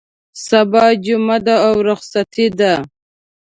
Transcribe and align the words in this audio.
سبا 0.45 0.85
جمعه 1.05 1.37
ده 1.45 1.55
او 1.67 1.75
رخصتي 1.89 2.47
ده. 2.59 2.73